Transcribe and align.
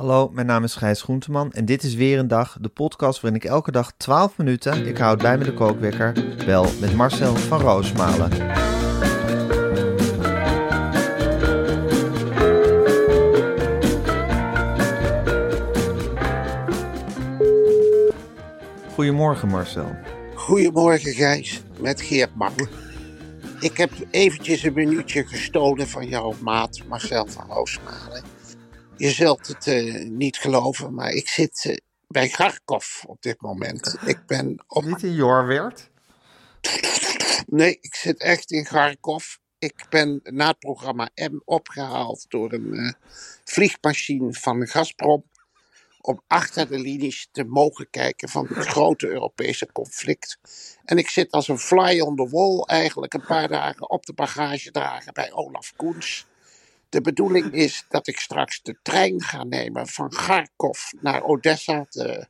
Hallo, 0.00 0.30
mijn 0.32 0.46
naam 0.46 0.64
is 0.64 0.74
Gijs 0.74 1.02
Groenteman 1.02 1.52
en 1.52 1.64
dit 1.64 1.82
is 1.82 1.94
weer 1.94 2.18
een 2.18 2.28
dag, 2.28 2.56
de 2.60 2.68
podcast 2.68 3.20
waarin 3.20 3.40
ik 3.40 3.48
elke 3.48 3.70
dag 3.70 3.92
12 3.96 4.36
minuten, 4.38 4.86
ik 4.86 4.98
houd 4.98 5.18
bij 5.18 5.38
me 5.38 5.44
de 5.44 5.54
kookwekker, 5.54 6.36
bel 6.46 6.66
met 6.80 6.94
Marcel 6.94 7.36
van 7.36 7.60
Roosmalen. 7.60 8.30
Goedemorgen 18.94 19.48
Marcel. 19.48 19.96
Goedemorgen 20.34 21.12
Gijs, 21.12 21.62
met 21.80 22.00
Geert 22.00 22.34
Mak. 22.34 22.68
Ik 23.58 23.76
heb 23.76 23.90
eventjes 24.10 24.62
een 24.62 24.74
minuutje 24.74 25.26
gestolen 25.26 25.88
van 25.88 26.06
jouw 26.06 26.34
maat 26.42 26.82
Marcel 26.88 27.26
van 27.26 27.44
Roosmalen. 27.48 28.39
Je 29.00 29.10
zult 29.10 29.46
het 29.46 29.66
eh, 29.66 30.04
niet 30.04 30.38
geloven, 30.38 30.94
maar 30.94 31.10
ik 31.10 31.28
zit 31.28 31.64
eh, 31.64 31.76
bij 32.08 32.28
Kharkov 32.28 33.04
op 33.04 33.22
dit 33.22 33.40
moment. 33.40 33.96
Ik 34.04 34.26
ben 34.26 34.64
op... 34.66 34.84
Niet 34.84 35.02
in 35.02 35.14
Jorwert? 35.14 35.90
Nee, 37.46 37.78
ik 37.80 37.94
zit 37.94 38.20
echt 38.20 38.50
in 38.50 38.64
Kharkov. 38.64 39.36
Ik 39.58 39.86
ben 39.90 40.20
na 40.22 40.46
het 40.46 40.58
programma 40.58 41.10
M 41.14 41.40
opgehaald 41.44 42.24
door 42.28 42.52
een 42.52 42.74
eh, 42.74 42.92
vliegmachine 43.44 44.32
van 44.32 44.66
Gazprom. 44.66 45.24
Om 46.00 46.22
achter 46.26 46.68
de 46.68 46.78
linies 46.78 47.28
te 47.32 47.44
mogen 47.44 47.90
kijken 47.90 48.28
van 48.28 48.46
het 48.46 48.66
grote 48.66 49.08
Europese 49.08 49.72
conflict. 49.72 50.38
En 50.84 50.98
ik 50.98 51.08
zit 51.08 51.30
als 51.30 51.48
een 51.48 51.58
fly 51.58 52.00
on 52.00 52.16
the 52.16 52.28
wall 52.28 52.60
eigenlijk 52.60 53.14
een 53.14 53.26
paar 53.26 53.48
dagen 53.48 53.90
op 53.90 54.06
de 54.06 54.12
bagagedrager 54.12 55.12
bij 55.12 55.32
Olaf 55.32 55.72
Koens. 55.76 56.28
De 56.90 57.00
bedoeling 57.00 57.52
is 57.52 57.84
dat 57.88 58.06
ik 58.06 58.18
straks 58.18 58.62
de 58.62 58.76
trein 58.82 59.22
ga 59.22 59.44
nemen 59.44 59.86
van 59.86 60.08
Kharkov 60.08 60.92
naar 61.00 61.22
Odessa, 61.22 61.86
de 61.90 62.26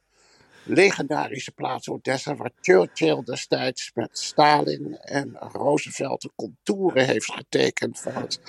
legendarische 0.64 1.52
plaats 1.52 1.88
Odessa, 1.88 2.36
waar 2.36 2.50
Churchill 2.60 3.22
destijds 3.24 3.90
met 3.94 4.18
Stalin 4.18 4.96
en 4.96 5.36
Roosevelt 5.38 6.22
de 6.22 6.30
contouren 6.36 7.06
heeft 7.06 7.32
getekend 7.32 8.00
van 8.00 8.14
het 8.14 8.40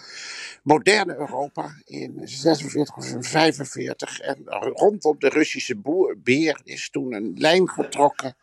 moderne 0.63 1.15
Europa 1.15 1.75
in 1.83 2.21
46 2.23 2.95
of 2.95 3.27
45. 3.27 4.19
En 4.19 4.43
rondom 4.45 5.15
de 5.19 5.29
Russische 5.29 5.81
beer 6.17 6.61
is 6.63 6.89
toen 6.89 7.13
een 7.13 7.33
lijn 7.35 7.69
getrokken. 7.69 8.35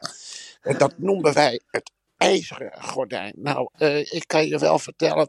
En 0.63 0.79
dat 0.79 0.99
noemen 0.99 1.35
wij 1.35 1.61
het 1.71 1.91
ijzeren 2.17 2.83
gordijn. 2.83 3.33
Nou, 3.37 3.69
uh, 3.79 3.99
ik 3.99 4.25
kan 4.27 4.47
je 4.47 4.59
wel 4.59 4.79
vertellen. 4.79 5.29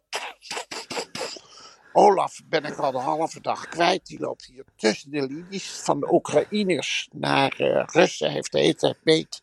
Olaf 1.93 2.41
ben 2.45 2.63
ik 2.63 2.77
al 2.77 2.91
de 2.91 2.97
halve 2.97 3.41
dag 3.41 3.67
kwijt. 3.67 4.05
Die 4.05 4.19
loopt 4.19 4.45
hier 4.45 4.63
tussen 4.75 5.11
de 5.11 5.21
linies 5.21 5.69
van 5.69 5.99
de 5.99 6.13
Oekraïners 6.13 7.09
naar 7.11 7.61
uh, 7.61 7.83
Russen. 7.85 8.31
Heeft 8.31 8.51
de 8.51 8.59
hele 8.59 8.97
beet. 9.03 9.41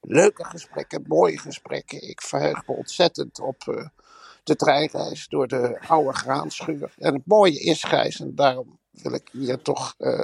Leuke 0.00 0.44
gesprekken, 0.44 1.04
mooie 1.06 1.38
gesprekken. 1.38 2.08
Ik 2.08 2.22
verheug 2.22 2.66
me 2.66 2.74
ontzettend 2.74 3.40
op 3.40 3.64
uh, 3.68 3.86
de 4.44 4.56
treinreis 4.56 5.28
door 5.28 5.46
de 5.46 5.80
oude 5.88 6.12
graanschuur. 6.12 6.94
En 6.98 7.14
het 7.14 7.26
mooie 7.26 7.60
is, 7.60 7.82
Gijs, 7.82 8.20
en 8.20 8.34
daarom 8.34 8.78
wil 8.90 9.12
ik 9.12 9.28
hier 9.32 9.62
toch 9.62 9.94
uh, 9.98 10.20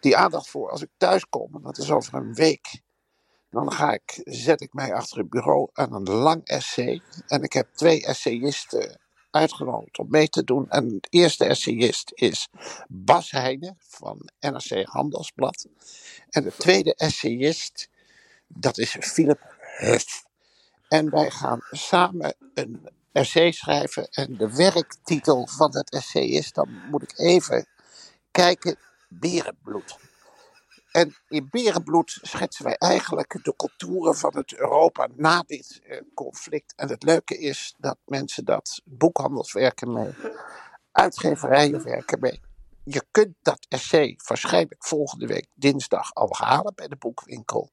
die 0.00 0.16
aandacht 0.16 0.48
voor. 0.48 0.70
Als 0.70 0.82
ik 0.82 0.90
thuis 0.96 1.28
kom, 1.28 1.62
dat 1.62 1.78
is 1.78 1.90
over 1.90 2.14
een 2.14 2.34
week, 2.34 2.80
dan 3.50 3.72
ga 3.72 3.92
ik, 3.92 4.20
zet 4.24 4.60
ik 4.60 4.72
mij 4.72 4.94
achter 4.94 5.18
het 5.18 5.28
bureau 5.28 5.68
aan 5.72 5.94
een 5.94 6.10
lang 6.10 6.44
essay. 6.44 7.02
En 7.26 7.42
ik 7.42 7.52
heb 7.52 7.68
twee 7.74 8.06
essayisten 8.06 9.00
uitgenodigd 9.34 9.98
om 9.98 10.06
mee 10.10 10.28
te 10.28 10.44
doen. 10.44 10.68
En 10.68 10.88
de 10.88 11.06
eerste 11.10 11.44
essayist 11.44 12.12
is 12.14 12.48
Bas 12.88 13.30
Heijnen 13.30 13.76
van 13.78 14.28
NRC 14.40 14.84
Handelsblad. 14.84 15.66
En 16.30 16.42
de 16.42 16.52
tweede 16.58 16.94
essayist, 16.94 17.88
dat 18.46 18.78
is 18.78 18.96
Philip 19.00 19.56
Huff. 19.76 20.24
En 20.88 21.10
wij 21.10 21.30
gaan 21.30 21.60
samen 21.70 22.34
een 22.54 22.88
essay 23.12 23.52
schrijven. 23.52 24.08
En 24.10 24.36
de 24.36 24.54
werktitel 24.54 25.46
van 25.46 25.76
het 25.76 25.90
essay 25.90 26.24
is, 26.24 26.52
dan 26.52 26.68
moet 26.90 27.02
ik 27.02 27.18
even 27.18 27.66
kijken, 28.30 28.76
Berenbloed. 29.08 29.96
En 30.94 31.14
in 31.28 31.48
Berenbloed 31.50 32.18
schetsen 32.22 32.64
wij 32.64 32.76
eigenlijk 32.76 33.38
de 33.42 33.56
contouren 33.56 34.16
van 34.16 34.36
het 34.36 34.54
Europa 34.54 35.08
na 35.16 35.42
dit 35.46 35.80
uh, 35.84 36.00
conflict. 36.14 36.74
En 36.76 36.88
het 36.88 37.02
leuke 37.02 37.38
is 37.38 37.74
dat 37.78 37.98
mensen 38.04 38.44
dat, 38.44 38.80
boekhandels 38.84 39.52
werken 39.52 39.92
mee, 39.92 40.14
uitgeverijen 40.92 41.84
werken 41.84 42.20
mee. 42.20 42.40
Je 42.84 43.04
kunt 43.10 43.34
dat 43.42 43.66
essay 43.68 44.18
waarschijnlijk 44.26 44.84
volgende 44.84 45.26
week 45.26 45.46
dinsdag 45.54 46.14
al 46.14 46.28
halen 46.30 46.74
bij 46.74 46.88
de 46.88 46.96
boekwinkel. 46.96 47.70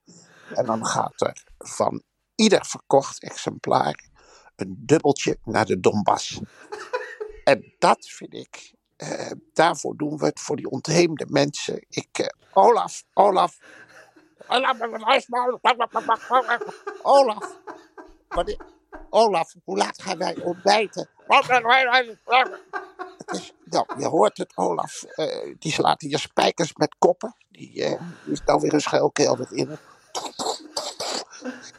En 0.53 0.65
dan 0.65 0.85
gaat 0.85 1.21
er 1.21 1.43
van 1.57 2.03
ieder 2.35 2.65
verkocht 2.65 3.23
exemplaar 3.23 4.09
een 4.55 4.75
dubbeltje 4.85 5.37
naar 5.43 5.65
de 5.65 5.79
Donbass. 5.79 6.41
En 7.43 7.75
dat 7.79 8.05
vind 8.05 8.33
ik 8.33 8.73
uh, 9.03 9.31
daarvoor 9.53 9.97
doen 9.97 10.17
we 10.17 10.25
het 10.25 10.39
voor 10.39 10.55
die 10.55 10.69
ontheemde 10.69 11.25
mensen. 11.29 11.85
Ik, 11.89 12.19
uh, 12.19 12.27
Olaf, 12.53 13.03
Olaf. 13.13 13.57
Olaf. 17.01 17.55
Olaf, 19.09 19.53
hoe 19.63 19.77
laat 19.77 20.01
gaan 20.01 20.17
wij 20.17 20.37
ontbijten? 20.43 21.09
Nou, 23.63 23.85
je 23.97 24.07
hoort 24.07 24.37
het, 24.37 24.57
Olaf. 24.57 25.03
Uh, 25.15 25.55
die 25.59 25.71
slaat 25.71 26.01
hier 26.01 26.19
spijkers 26.19 26.75
met 26.75 26.95
koppen. 26.99 27.35
Die, 27.49 27.97
is 28.25 28.41
nou 28.45 28.59
weer 28.61 28.73
een 28.73 28.81
schuilkelder 28.81 29.47
in. 29.51 29.77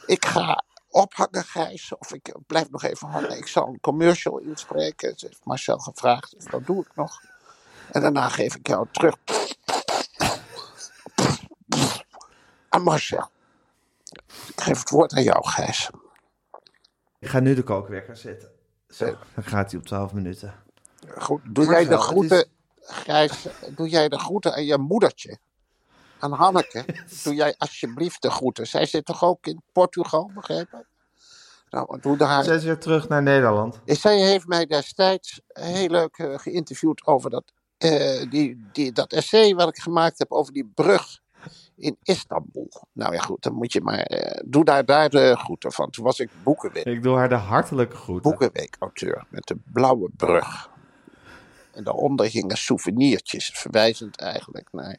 Ik 0.06 0.24
ga 0.24 0.64
ophangen, 0.92 1.44
Gijs. 1.44 1.96
Of 1.98 2.12
ik 2.12 2.34
blijf 2.46 2.70
nog 2.70 2.82
even 2.82 3.08
hangen. 3.08 3.36
Ik 3.36 3.46
zal 3.46 3.66
een 3.66 3.80
commercial 3.80 4.38
inspreken. 4.38 5.18
Ze 5.18 5.26
heeft 5.26 5.44
Marcel 5.44 5.78
gevraagd, 5.78 6.34
dus 6.36 6.44
dat 6.44 6.66
doe 6.66 6.80
ik 6.84 6.94
nog. 6.94 7.20
En 7.90 8.00
daarna 8.00 8.28
geef 8.28 8.54
ik 8.56 8.66
jou 8.66 8.86
terug. 8.90 9.16
Aan 12.68 12.82
Marcel. 12.82 13.30
Ik 14.26 14.60
geef 14.60 14.78
het 14.78 14.90
woord 14.90 15.12
aan 15.12 15.22
jou, 15.22 15.46
Gijs. 15.46 15.90
Ik 17.18 17.28
ga 17.28 17.40
nu 17.40 17.54
de 17.54 17.62
kookwekker 17.62 18.16
zetten. 18.16 18.50
Zo, 18.88 19.16
dan 19.34 19.44
gaat 19.44 19.70
hij 19.70 19.80
op 19.80 19.86
12 19.86 20.12
minuten. 20.12 20.54
Goed, 21.18 21.40
doe 21.44 21.64
jij 21.64 21.84
de 21.84 21.98
groeten, 21.98 22.38
is... 22.38 22.46
Gijs, 22.80 23.46
doe 23.76 23.88
jij 23.88 24.08
de 24.08 24.18
groeten 24.18 24.54
aan 24.54 24.64
je 24.64 24.78
moedertje? 24.78 25.38
Aan 26.22 26.32
Hanneke, 26.32 26.84
doe 27.22 27.34
jij 27.34 27.54
alsjeblieft 27.58 28.22
de 28.22 28.30
groeten. 28.30 28.66
Zij 28.66 28.86
zit 28.86 29.04
toch 29.04 29.24
ook 29.24 29.46
in 29.46 29.62
Portugal, 29.72 30.30
begrepen? 30.34 30.86
Nou, 31.70 32.00
doe 32.00 32.16
daar... 32.16 32.44
Zij 32.44 32.56
is 32.56 32.64
weer 32.64 32.78
terug 32.78 33.08
naar 33.08 33.22
Nederland. 33.22 33.80
Zij 33.84 34.20
heeft 34.20 34.46
mij 34.46 34.66
destijds 34.66 35.40
heel 35.48 35.88
leuk 35.88 36.18
uh, 36.18 36.38
geïnterviewd 36.38 37.06
over 37.06 37.30
dat, 37.30 37.52
uh, 37.78 38.30
die, 38.30 38.66
die, 38.72 38.92
dat 38.92 39.12
essay 39.12 39.54
wat 39.54 39.68
ik 39.68 39.78
gemaakt 39.78 40.18
heb 40.18 40.32
over 40.32 40.52
die 40.52 40.70
brug 40.74 41.20
in 41.76 41.96
Istanbul. 42.02 42.68
Nou 42.92 43.14
ja, 43.14 43.20
goed, 43.20 43.42
dan 43.42 43.54
moet 43.54 43.72
je 43.72 43.80
maar. 43.80 44.10
Uh, 44.10 44.40
doe 44.44 44.64
daar, 44.64 44.84
daar 44.84 45.08
de 45.08 45.36
groeten 45.38 45.72
van. 45.72 45.90
Toen 45.90 46.04
was 46.04 46.20
ik 46.20 46.30
Boekenweek. 46.42 46.84
Ik 46.84 47.02
doe 47.02 47.16
haar 47.16 47.28
de 47.28 47.34
hartelijke 47.34 47.96
groeten. 47.96 48.30
Boekenweek-auteur 48.30 49.24
met 49.28 49.46
de 49.46 49.56
blauwe 49.72 50.10
brug. 50.16 50.70
En 51.72 51.84
daaronder 51.84 52.30
gingen 52.30 52.56
souvenirtjes, 52.56 53.50
verwijzend 53.54 54.16
eigenlijk 54.16 54.68
naar 54.72 54.98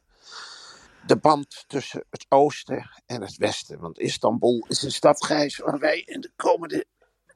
de 1.05 1.17
band 1.17 1.63
tussen 1.67 2.05
het 2.09 2.25
oosten 2.29 2.89
en 3.05 3.21
het 3.21 3.37
westen. 3.37 3.79
Want 3.79 3.99
Istanbul 3.99 4.65
is 4.67 4.81
een 4.81 4.91
stad, 4.91 5.25
Gijs, 5.25 5.57
waar 5.57 5.79
wij 5.79 5.99
in 5.99 6.21
de 6.21 6.31
komende 6.35 6.85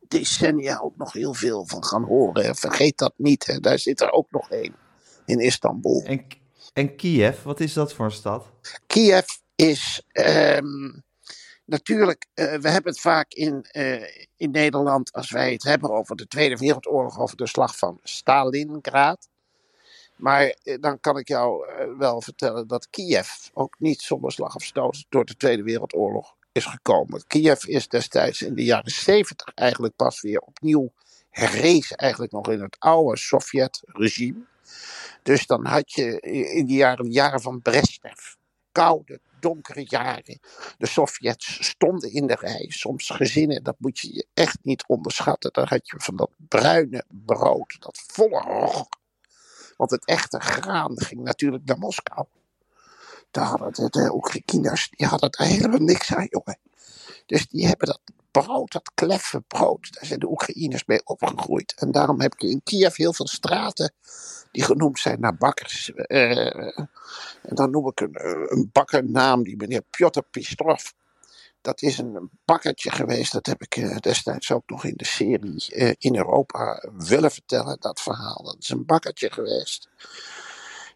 decennia 0.08 0.80
ook 0.80 0.98
nog 0.98 1.14
heel 1.14 1.34
veel 1.34 1.68
van 1.68 1.84
gaan 1.84 2.04
horen. 2.04 2.56
Vergeet 2.56 2.98
dat 2.98 3.14
niet, 3.18 3.46
hè. 3.46 3.60
daar 3.60 3.80
zit 3.80 4.02
er 4.02 4.12
ook 4.12 4.32
nog 4.32 4.50
één 4.50 4.76
in 5.26 5.40
Istanbul. 5.40 6.04
En, 6.06 6.28
en 6.74 6.96
Kiev, 6.96 7.44
wat 7.44 7.60
is 7.60 7.74
dat 7.74 7.94
voor 7.94 8.06
een 8.06 8.12
stad? 8.12 8.46
Kiev 8.88 9.26
is 9.56 10.04
ehm, 10.12 11.00
natuurlijk, 11.66 12.28
eh, 12.34 12.46
we 12.46 12.70
hebben 12.70 12.92
het 12.92 13.00
vaak 13.00 13.34
in, 13.34 13.64
eh, 13.64 14.26
in 14.36 14.52
Nederland, 14.52 15.12
als 15.12 15.32
wij 15.32 15.52
het 15.52 15.64
hebben 15.64 15.92
over 15.92 16.16
de 16.16 16.28
Tweede 16.28 16.58
Wereldoorlog, 16.58 17.20
over 17.20 17.38
de 17.38 17.48
slag 17.48 17.78
van 17.78 18.00
Stalingrad. 18.04 19.30
Maar 20.18 20.44
eh, 20.44 20.78
dan 20.80 21.00
kan 21.00 21.18
ik 21.18 21.28
jou 21.28 21.68
eh, 21.68 21.88
wel 21.98 22.22
vertellen 22.22 22.68
dat 22.68 22.90
Kiev 22.90 23.30
ook 23.54 23.76
niet 23.80 24.02
zonder 24.02 24.32
slag 24.32 24.56
of 24.56 24.64
stoot 24.64 25.06
door 25.10 25.26
de 25.26 25.36
Tweede 25.36 25.64
Wereldoorlog 25.64 26.36
is 26.52 26.66
gekomen. 26.66 27.28
Kiev 27.28 27.66
is 27.66 27.88
destijds 27.88 28.42
in 28.42 28.56
de 28.56 28.64
jaren 28.64 28.92
70 28.92 29.52
eigenlijk 29.54 29.96
pas 29.96 30.22
weer 30.22 30.40
opnieuw 30.40 30.92
herrezen, 31.30 31.98
eigenlijk 31.98 32.32
nog 32.32 32.50
in 32.50 32.62
het 32.62 32.76
oude 32.80 33.18
Sovjet-regime. 33.18 34.46
Dus 35.24 35.46
dan 35.46 35.66
had 35.66 35.92
je 35.92 36.20
in 36.54 36.66
de 36.66 36.74
jaren, 36.74 37.12
jaren 37.12 37.42
van 37.42 37.62
Brezhnev, 37.62 38.34
koude, 38.72 39.20
donkere 39.40 39.86
jaren. 39.88 40.40
De 40.78 40.88
Sovjets 40.88 41.68
stonden 41.68 42.12
in 42.12 42.28
de 42.28 42.36
rij. 42.40 42.66
Soms 42.70 43.10
gezinnen, 43.10 43.64
dat 43.64 43.76
moet 43.80 44.00
je 44.00 44.14
je 44.14 44.26
echt 44.34 44.58
niet 44.62 44.84
onderschatten. 44.88 45.54
Dan 45.54 45.68
had 45.68 45.88
je 45.88 46.00
van 46.00 46.16
dat 46.16 46.30
bruine 46.48 47.04
brood, 47.08 47.76
dat 47.80 48.04
volle 48.08 48.42
rog. 48.42 48.88
Want 49.78 49.92
het 49.92 50.06
echte 50.06 50.40
graan 50.40 51.02
ging 51.02 51.24
natuurlijk 51.24 51.66
naar 51.66 51.78
Moskou. 51.78 52.26
Daar 53.32 53.46
hadden 53.46 53.92
de, 53.92 54.14
Oekraïners, 54.14 54.90
die 54.90 55.08
hadden 55.08 55.32
daar 55.32 55.48
helemaal 55.48 55.80
niks 55.80 56.14
aan, 56.14 56.28
jongen. 56.30 56.60
Dus 57.26 57.48
die 57.48 57.68
hebben 57.68 57.88
dat 57.88 58.02
brood, 58.32 58.72
dat 58.72 58.92
kleffe 58.94 59.42
brood, 59.42 59.94
daar 59.94 60.06
zijn 60.06 60.20
de 60.20 60.30
Oekraïners 60.30 60.86
mee 60.86 61.02
opgegroeid. 61.04 61.74
En 61.78 61.92
daarom 61.92 62.22
heb 62.22 62.34
je 62.38 62.50
in 62.50 62.62
Kiev 62.64 62.96
heel 62.96 63.14
veel 63.14 63.28
straten 63.28 63.94
die 64.52 64.64
genoemd 64.64 65.00
zijn 65.00 65.20
naar 65.20 65.36
bakkers. 65.38 65.94
Eh, 65.94 66.78
en 67.42 67.56
dan 67.56 67.72
noem 67.72 67.88
ik 67.88 68.00
een, 68.00 68.14
eh, 68.14 68.44
een 68.46 68.70
bakkernaam, 68.72 69.44
die 69.44 69.56
meneer 69.56 69.82
Piotr 69.82 70.22
Pistrov. 70.32 70.92
Dat 71.68 71.82
is 71.82 71.98
een 71.98 72.30
bakkertje 72.46 72.92
geweest, 72.92 73.32
dat 73.32 73.46
heb 73.46 73.62
ik 73.62 73.76
eh, 73.76 73.98
destijds 73.98 74.52
ook 74.52 74.70
nog 74.70 74.84
in 74.84 74.94
de 74.96 75.06
serie 75.06 75.66
eh, 75.68 75.94
in 75.98 76.16
Europa 76.16 76.90
willen 76.94 77.32
vertellen, 77.32 77.78
dat 77.80 78.02
verhaal. 78.02 78.44
Dat 78.44 78.56
is 78.60 78.70
een 78.70 78.86
bakkertje 78.86 79.32
geweest 79.32 79.90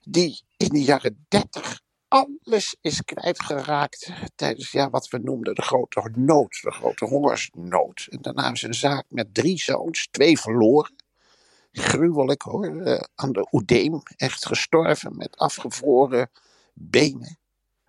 die 0.04 0.42
in 0.58 0.70
de 0.70 0.84
jaren 0.84 1.26
30 1.28 1.82
alles 2.08 2.76
is 2.82 3.04
kwijtgeraakt 3.04 4.12
tijdens 4.36 4.72
ja, 4.72 4.90
wat 4.90 5.10
we 5.10 5.18
noemden 5.18 5.56
de 5.56 5.62
grote 5.62 6.12
nood, 6.16 6.60
de 6.62 6.72
grote 6.72 7.06
hongersnood. 7.06 8.08
En 8.10 8.22
daarna 8.22 8.52
is 8.52 8.62
een 8.62 8.74
zaak 8.74 9.06
met 9.08 9.34
drie 9.34 9.60
zoons, 9.60 10.08
twee 10.12 10.40
verloren. 10.40 10.96
Gruwelijk 11.72 12.42
hoor, 12.42 12.82
eh, 12.82 13.02
aan 13.16 13.32
de 13.32 13.48
oedeem, 13.52 14.02
echt 14.16 14.46
gestorven 14.46 15.18
met 15.18 15.38
afgevroren 15.38 16.32
benen. 16.74 17.40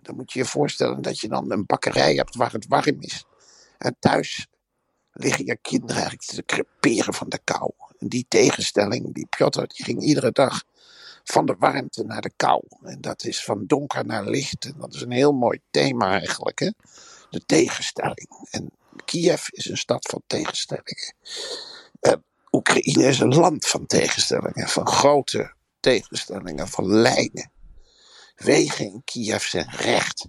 Dan 0.03 0.15
moet 0.15 0.31
je 0.31 0.39
je 0.39 0.45
voorstellen 0.45 1.01
dat 1.01 1.19
je 1.19 1.27
dan 1.27 1.51
een 1.51 1.65
bakkerij 1.65 2.15
hebt 2.15 2.35
waar 2.35 2.51
het 2.51 2.67
warm 2.67 3.01
is. 3.01 3.25
En 3.77 3.95
thuis 3.99 4.47
liggen 5.11 5.45
je 5.45 5.57
kinderen 5.61 5.95
eigenlijk 5.95 6.29
te 6.29 6.43
creperen 6.45 7.13
van 7.13 7.29
de 7.29 7.39
kou. 7.43 7.71
En 7.99 8.07
die 8.07 8.25
tegenstelling, 8.27 9.13
die 9.13 9.27
Piotr, 9.29 9.59
die 9.59 9.85
ging 9.85 10.01
iedere 10.01 10.31
dag 10.31 10.63
van 11.23 11.45
de 11.45 11.55
warmte 11.59 12.03
naar 12.03 12.21
de 12.21 12.31
kou. 12.35 12.61
En 12.83 13.01
dat 13.01 13.23
is 13.23 13.43
van 13.43 13.65
donker 13.65 14.05
naar 14.05 14.25
licht. 14.25 14.65
En 14.65 14.75
dat 14.77 14.93
is 14.93 15.01
een 15.01 15.11
heel 15.11 15.33
mooi 15.33 15.59
thema 15.71 16.11
eigenlijk, 16.19 16.59
hè? 16.59 16.69
de 17.29 17.45
tegenstelling. 17.45 18.47
En 18.49 18.71
Kiev 19.05 19.47
is 19.49 19.69
een 19.69 19.77
stad 19.77 20.07
van 20.09 20.21
tegenstellingen. 20.27 21.15
En 21.99 22.23
Oekraïne 22.51 23.07
is 23.07 23.19
een 23.19 23.35
land 23.35 23.67
van 23.67 23.85
tegenstellingen, 23.85 24.67
van 24.67 24.87
grote 24.87 25.53
tegenstellingen, 25.79 26.67
van 26.67 26.87
lijnen. 26.87 27.51
Wegen 28.35 28.85
in 28.85 29.01
Kiev 29.05 29.43
zijn 29.43 29.69
recht. 29.69 30.27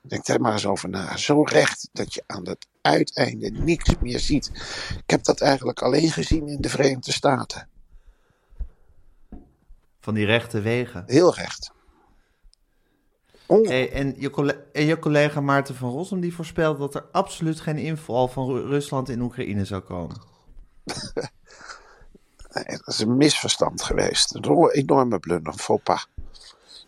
Denk 0.00 0.26
daar 0.26 0.40
maar 0.40 0.52
eens 0.52 0.66
over 0.66 0.88
na. 0.88 1.16
Zo 1.16 1.42
recht 1.42 1.88
dat 1.92 2.14
je 2.14 2.22
aan 2.26 2.48
het 2.48 2.66
uiteinde 2.80 3.50
niks 3.50 3.94
meer 4.00 4.18
ziet. 4.20 4.46
Ik 4.98 5.10
heb 5.10 5.24
dat 5.24 5.40
eigenlijk 5.40 5.82
alleen 5.82 6.10
gezien 6.10 6.48
in 6.48 6.60
de 6.60 6.68
Verenigde 6.68 7.12
Staten. 7.12 7.68
Van 10.00 10.14
die 10.14 10.26
rechte 10.26 10.60
wegen. 10.60 11.04
Heel 11.06 11.34
recht. 11.34 11.72
Oh, 13.46 13.66
Hey, 13.68 13.92
en, 13.92 14.14
je 14.18 14.30
colle- 14.30 14.64
en 14.72 14.84
je 14.84 14.98
collega 14.98 15.40
Maarten 15.40 15.74
van 15.74 15.90
Rossum 15.90 16.20
die 16.20 16.34
voorspelde 16.34 16.78
dat 16.78 16.94
er 16.94 17.04
absoluut 17.12 17.60
geen 17.60 17.78
inval 17.78 18.28
van 18.28 18.46
Ru- 18.46 18.66
Rusland 18.66 19.08
in 19.08 19.20
Oekraïne 19.20 19.64
zou 19.64 19.82
komen. 19.82 20.16
nee, 22.54 22.64
dat 22.64 22.86
is 22.86 22.98
een 22.98 23.16
misverstand 23.16 23.82
geweest. 23.82 24.34
Een 24.34 24.70
enorme 24.70 25.18
blunder, 25.18 25.52
een 25.52 25.58
faux 25.58 25.82
pas. 25.82 26.06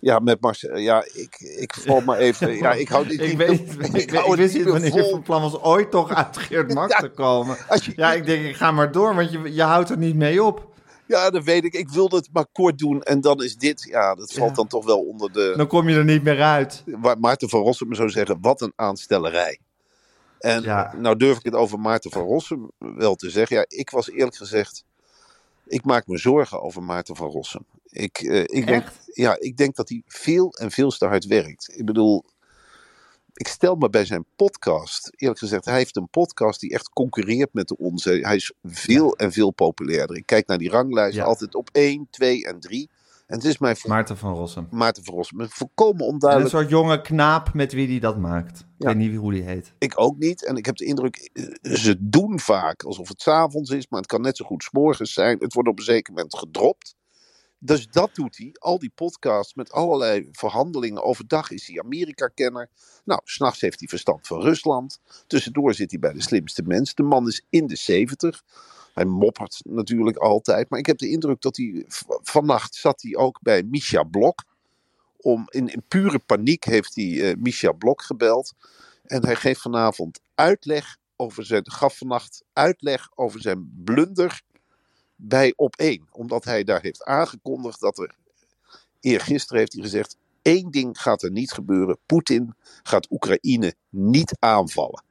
Ja, 0.00 0.18
met 0.18 0.40
Marcel. 0.40 0.76
Ja, 0.76 1.04
ik, 1.12 1.36
ik 1.40 1.74
val 1.74 2.00
maar 2.00 2.18
even. 2.18 2.56
Ja, 2.56 2.72
ik 2.72 2.88
hou 2.88 3.06
dit 3.08 3.20
Ik, 3.20 3.28
niet 3.28 3.36
weet, 3.36 3.76
meer- 3.78 3.96
ik, 3.96 4.10
hou 4.10 4.30
het 4.30 4.38
wist 4.38 4.54
niet 4.54 4.62
niet 4.64 4.72
wanneer 4.72 4.94
je 4.94 5.10
van 5.10 5.22
plan 5.22 5.42
was 5.42 5.60
ooit 5.60 5.90
toch 5.90 6.10
uit 6.14 6.36
Geert 6.36 6.72
Ja, 6.72 6.86
te 6.86 7.08
komen. 7.14 7.56
je- 7.74 7.92
Ja, 7.96 8.12
ik 8.12 8.26
denk, 8.26 8.44
ik 8.46 8.56
ga 8.56 8.70
maar 8.70 8.92
door, 8.92 9.14
want 9.14 9.30
je, 9.32 9.52
je 9.54 9.62
houdt 9.62 9.90
er 9.90 9.98
niet 9.98 10.14
mee 10.16 10.42
op. 10.44 10.74
Ja, 11.06 11.30
dat 11.30 11.44
weet 11.44 11.64
ik. 11.64 11.74
Ik 11.74 11.88
wilde 11.88 12.16
het 12.16 12.28
maar 12.32 12.46
kort 12.52 12.78
doen. 12.78 13.02
En 13.02 13.20
dan 13.20 13.42
is 13.42 13.56
dit. 13.56 13.82
Ja, 13.90 14.14
dat 14.14 14.32
valt 14.32 14.48
Ja. 14.48 14.54
dan 14.54 14.66
toch 14.66 14.84
wel 14.84 14.98
onder 15.00 15.32
de. 15.32 15.54
Dan 15.56 15.66
kom 15.66 15.88
je 15.88 15.96
er 15.96 16.04
niet 16.04 16.22
meer 16.22 16.42
uit. 16.42 16.82
waar 16.86 17.18
Maarten 17.18 17.48
van 17.48 17.60
Rossum 17.60 17.94
zou 17.94 18.08
zeggen, 18.10 18.38
wat 18.40 18.60
een 18.60 18.72
aanstellerij. 18.76 19.58
En 20.38 20.62
Ja. 20.62 20.94
nou 20.96 21.16
durf 21.16 21.38
ik 21.38 21.44
het 21.44 21.54
over 21.54 21.80
Maarten 21.80 22.10
van 22.10 22.22
Rossum 22.22 22.70
wel 22.78 23.14
te 23.14 23.30
zeggen. 23.30 23.56
Ja, 23.56 23.64
ik 23.68 23.90
was 23.90 24.10
eerlijk 24.10 24.36
gezegd, 24.36 24.84
ik 25.66 25.84
maak 25.84 26.06
me 26.06 26.18
zorgen 26.18 26.62
over 26.62 26.82
Maarten 26.82 27.16
van 27.16 27.30
Rossum. 27.30 27.64
Ik, 27.90 28.18
eh, 28.18 28.40
ik, 28.40 28.66
denk? 28.66 28.84
Ja, 29.16 29.36
ik 29.38 29.56
denk 29.56 29.76
dat 29.76 29.88
hij 29.88 30.02
veel 30.06 30.50
en 30.52 30.70
veel 30.70 30.90
te 30.90 31.06
hard 31.06 31.26
werkt. 31.26 31.72
Ik 31.78 31.84
bedoel, 31.84 32.24
ik 33.34 33.48
stel 33.48 33.74
me 33.74 33.90
bij 33.90 34.04
zijn 34.04 34.24
podcast, 34.36 35.10
eerlijk 35.16 35.38
gezegd, 35.38 35.64
hij 35.64 35.76
heeft 35.76 35.96
een 35.96 36.08
podcast 36.08 36.60
die 36.60 36.70
echt 36.72 36.88
concurreert 36.88 37.52
met 37.54 37.68
de 37.68 37.76
onze. 37.76 38.10
Hij 38.10 38.36
is 38.36 38.52
veel 38.62 39.16
en 39.16 39.32
veel 39.32 39.50
populairder. 39.50 40.16
Ik 40.16 40.26
kijk 40.26 40.46
naar 40.46 40.58
die 40.58 40.70
ranglijst, 40.70 41.16
Ja. 41.16 41.24
altijd 41.24 41.54
op 41.54 41.68
1, 41.72 42.06
2 42.10 42.46
en 42.46 42.60
3. 42.60 42.90
En 43.26 43.36
het 43.36 43.44
is 43.44 43.58
mij 43.58 43.76
Maarten 43.86 44.16
van 44.16 44.34
Rossum. 44.34 44.66
Maarten 44.70 45.04
van 45.04 45.14
Rossum 45.14 45.46
volkomen 45.48 46.00
En 46.00 46.06
een 46.06 46.12
onduidelijk. 46.12 46.50
soort 46.50 46.68
jonge 46.68 47.00
knaap 47.00 47.54
met 47.54 47.72
wie 47.72 47.86
die 47.86 48.00
dat 48.00 48.18
maakt. 48.18 48.58
Ik 48.60 48.64
Ja. 48.78 48.86
weet 48.86 48.96
niet 48.96 49.16
hoe 49.16 49.32
die 49.32 49.42
heet. 49.42 49.72
Ik 49.78 50.00
ook 50.00 50.18
niet. 50.18 50.44
En 50.44 50.56
ik 50.56 50.66
heb 50.66 50.76
de 50.76 50.84
indruk, 50.84 51.30
eh, 51.32 51.72
ze 51.74 51.96
doen 52.00 52.40
vaak 52.40 52.82
alsof 52.82 53.08
het 53.08 53.22
's 53.22 53.26
avonds 53.28 53.70
is, 53.70 53.88
maar 53.88 54.00
het 54.00 54.08
kan 54.08 54.20
net 54.20 54.36
zo 54.36 54.44
goed 54.44 54.62
's 54.62 54.68
morgens 54.72 55.12
zijn. 55.12 55.38
Het 55.38 55.52
wordt 55.54 55.68
op 55.68 55.78
een 55.78 55.84
zeker 55.84 56.12
moment 56.12 56.36
gedropt. 56.38 56.94
Dus 57.58 57.88
dat 57.88 58.14
doet 58.14 58.36
hij. 58.36 58.54
Al 58.58 58.78
die 58.78 58.92
podcasts 58.94 59.54
met 59.54 59.72
allerlei 59.72 60.28
verhandelingen. 60.32 61.02
Overdag 61.02 61.50
is 61.50 61.66
hij 61.66 61.80
Amerika-kenner. 61.80 62.70
Nou, 63.04 63.20
s'nachts 63.24 63.60
heeft 63.60 63.78
hij 63.78 63.88
verstand 63.88 64.26
van 64.26 64.40
Rusland. 64.40 65.00
Tussendoor 65.26 65.74
zit 65.74 65.90
hij 65.90 66.00
bij 66.00 66.12
de 66.12 66.22
slimste 66.22 66.62
mens. 66.62 66.94
De 66.94 67.02
man 67.02 67.26
is 67.26 67.44
in 67.50 67.66
de 67.66 67.76
70. 67.76 68.42
Hij 68.94 69.04
moppert 69.04 69.60
natuurlijk 69.64 70.16
altijd. 70.16 70.70
Maar 70.70 70.78
ik 70.78 70.86
heb 70.86 70.98
de 70.98 71.10
indruk 71.10 71.40
dat 71.40 71.56
hij. 71.56 71.84
Vannacht 72.22 72.74
zat 72.74 73.02
hij 73.02 73.16
ook 73.16 73.38
bij 73.42 73.62
Misha 73.62 74.02
Blok. 74.02 74.44
Om, 75.16 75.44
in, 75.48 75.82
pure 75.88 76.18
paniek 76.18 76.64
heeft 76.64 76.94
hij 76.94 77.30
eh 77.30 77.36
Misha 77.38 77.72
Blok 77.72 78.02
gebeld. 78.02 78.52
En 79.04 79.24
hij 79.24 79.36
geeft 79.36 79.60
vanavond 79.60 80.20
uitleg 80.34 80.96
over 81.16 81.44
zijn. 81.44 81.70
gaf 81.70 81.96
vannacht 81.96 82.44
uitleg 82.52 83.08
over 83.14 83.40
zijn 83.40 83.82
blunder 83.84 84.42
bij 85.16 85.52
op 85.56 85.76
1. 85.76 86.06
Omdat 86.10 86.44
hij 86.44 86.64
daar 86.64 86.80
heeft 86.82 87.04
aangekondigd 87.04 87.80
dat 87.80 87.98
er. 87.98 88.14
Eergisteren 89.00 89.58
heeft 89.58 89.72
hij 89.72 89.82
gezegd. 89.82 90.16
één 90.42 90.70
ding 90.70 91.00
gaat 91.00 91.22
er 91.22 91.30
niet 91.30 91.52
gebeuren. 91.52 91.98
Poetin 92.06 92.54
gaat 92.82 93.10
Oekraïne 93.10 93.74
niet 93.88 94.36
aanvallen. 94.38 95.04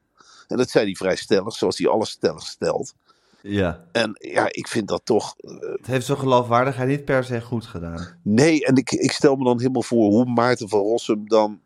En 0.48 0.58
dat 0.58 0.70
zei 0.70 0.86
hij 0.86 0.94
vrij 0.96 1.16
stellig, 1.16 1.54
zoals 1.56 1.78
hij 1.78 1.88
alles 1.88 2.10
stellig 2.10 2.44
stelt. 2.46 2.94
Ja. 3.42 3.86
En 3.92 4.16
ja, 4.20 4.48
ik 4.52 4.68
vind 4.68 4.88
dat 4.88 5.02
toch. 5.06 5.36
eh, 5.38 5.52
Het 5.60 5.86
heeft 5.86 6.06
zijn 6.06 6.18
geloofwaardigheid 6.18 6.90
niet 6.90 7.06
per 7.06 7.24
se 7.24 7.42
goed 7.42 7.66
gedaan. 7.66 8.20
Nee, 8.24 8.66
en 8.66 8.76
ik, 8.76 8.92
ik 8.92 9.12
stel 9.12 9.36
me 9.36 9.44
dan 9.44 9.58
helemaal 9.60 9.84
voor 9.84 10.10
hoe 10.10 10.26
Maarten 10.26 10.70
van 10.70 10.80
Rossum 10.80 11.28
dan 11.28 11.62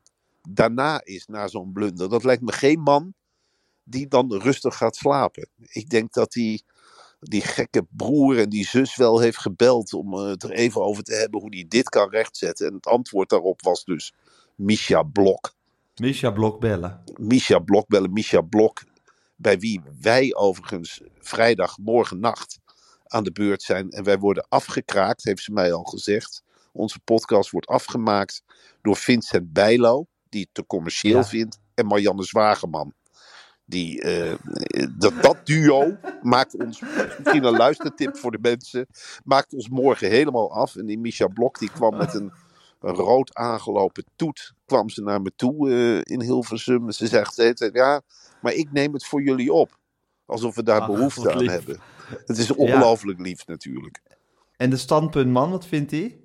daarna 0.50 1.02
is, 1.04 1.26
na 1.26 1.48
zo'n 1.48 1.72
blunder. 1.72 2.10
Dat 2.10 2.24
lijkt 2.24 2.42
me 2.42 2.52
geen 2.52 2.80
man 2.80 3.14
die 3.84 4.08
dan 4.08 4.34
rustig 4.34 4.78
gaat 4.78 4.96
slapen. 4.96 5.48
Ik 5.60 5.90
denk 5.90 6.14
dat 6.14 6.32
die, 6.32 6.64
die 7.20 7.42
gekke 7.42 7.86
broer 7.90 8.40
en 8.40 8.50
die 8.50 8.66
zus 8.68 8.96
wel 8.96 9.20
heeft 9.20 9.38
gebeld 9.38 9.94
om 9.94 10.14
eh, 10.14 10.26
het 10.26 10.44
er 10.44 10.52
even 10.52 10.82
over 10.82 11.04
te 11.04 11.14
hebben 11.14 11.40
hoe 11.40 11.56
hij 11.56 11.66
dit 11.68 11.90
kan 11.90 12.10
rechtzetten. 12.10 12.68
En 12.68 12.74
het 12.74 12.86
antwoord 12.88 13.30
daarop 13.30 13.62
was 13.62 13.84
dus 13.84 14.14
Misha 14.56 15.04
Blok. 15.04 15.56
Misha 15.96 16.32
Blok 16.32 16.60
bellen. 16.60 17.04
Misha 17.18 17.60
Blok 17.60 17.88
bellen. 17.88 18.14
Misha 18.14 18.42
Blok, 18.42 18.84
bij 19.36 19.60
wie 19.60 19.82
wij 20.02 20.36
overigens 20.36 21.02
vrijdag 21.20 21.78
morgen 21.78 22.20
nacht 22.20 22.60
aan 23.06 23.24
de 23.24 23.32
beurt 23.32 23.62
zijn. 23.62 23.90
En 23.90 24.04
wij 24.04 24.18
worden 24.18 24.46
afgekraakt, 24.50 25.24
heeft 25.24 25.44
ze 25.44 25.52
mij 25.52 25.74
al 25.74 25.84
gezegd. 25.84 26.44
Onze 26.72 27.00
podcast 27.00 27.50
wordt 27.50 27.68
afgemaakt 27.68 28.44
door 28.82 28.96
Vincent 28.96 29.54
Bijlo, 29.54 30.06
die 30.30 30.42
het 30.42 30.54
te 30.54 30.66
commercieel 30.66 31.18
Ja. 31.18 31.26
vindt, 31.26 31.60
en 31.74 31.86
Marianne 31.86 32.24
Zwageman. 32.24 32.94
Die, 33.70 34.02
eh, 34.02 34.34
dat, 34.98 35.14
dat 35.22 35.38
duo 35.44 35.98
maakt 36.22 36.56
ons, 36.56 36.82
misschien 37.18 37.44
een 37.44 37.58
luistertip 37.58 38.18
voor 38.18 38.32
de 38.32 38.38
mensen, 38.42 38.88
maakt 39.24 39.54
ons 39.54 39.70
morgen 39.70 40.10
helemaal 40.10 40.52
af. 40.52 40.76
En 40.76 40.86
die 40.86 41.00
Misha 41.00 41.28
Blok 41.28 41.60
die 41.60 41.72
kwam 41.72 41.98
met 41.98 42.14
een, 42.14 42.32
een 42.80 42.94
rood 42.94 43.36
aangelopen 43.36 44.04
toet, 44.16 44.54
kwam 44.66 44.90
ze 44.90 45.02
naar 45.02 45.22
me 45.22 45.32
toe 45.36 45.70
eh, 45.70 46.14
in 46.14 46.22
Hilversum. 46.22 46.92
Ze 46.92 47.08
zegt, 47.08 47.36
ja, 47.74 48.02
maar 48.42 48.54
ik 48.54 48.72
neem 48.72 48.94
het 48.94 49.06
voor 49.06 49.22
jullie 49.22 49.54
op. 49.54 49.78
Alsof 50.26 50.56
we 50.56 50.64
daar 50.64 50.82
Ach, 50.82 50.88
behoefte 50.88 51.32
aan 51.32 51.38
lief. 51.38 51.52
hebben. 51.52 51.80
Het 52.26 52.38
is 52.38 52.52
ongelooflijk 52.52 53.20
lief 53.20 53.48
natuurlijk. 53.48 54.02
En 54.58 54.70
de 54.70 54.78
standpuntman, 54.78 55.52
wat 55.52 55.66
vindt 55.66 55.92
hij? 55.92 56.19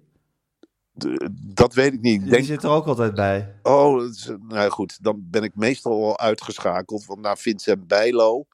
Dat 1.32 1.74
weet 1.74 1.92
ik 1.92 2.00
niet. 2.00 2.14
Ik 2.14 2.20
Die 2.20 2.30
denk, 2.30 2.44
zit 2.44 2.62
er 2.62 2.70
ook 2.70 2.86
altijd 2.86 3.14
bij. 3.14 3.54
oh, 3.62 4.02
nou 4.48 4.70
goed, 4.70 4.98
dan 5.02 5.26
ben 5.30 5.42
ik 5.42 5.54
meestal 5.54 6.00
wel 6.00 6.18
uitgeschakeld. 6.18 7.06
Want 7.06 7.20
na 7.20 7.36
Vincent 7.36 7.86
Bijlo, 7.86 8.46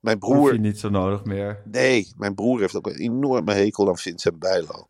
mijn 0.00 0.16
Hoef 0.20 0.32
broer, 0.34 0.52
je 0.52 0.58
niet 0.58 0.78
zo 0.78 0.88
nodig 0.88 1.24
meer. 1.24 1.62
nee, 1.64 2.12
mijn 2.16 2.34
broer 2.34 2.60
heeft 2.60 2.76
ook 2.76 2.86
een 2.86 2.94
enorme 2.98 3.52
hekel 3.52 3.88
aan 3.88 3.96
Vincent 3.98 4.38
Bijlo. 4.38 4.88